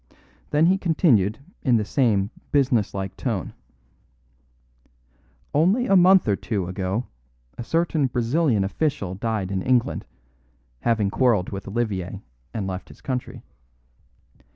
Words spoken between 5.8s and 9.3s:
a month or two ago a certain Brazilian official